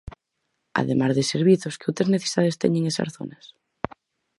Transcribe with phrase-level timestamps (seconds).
[0.81, 3.45] Ademais de servizos, que outras necesidades teñen esas zonas?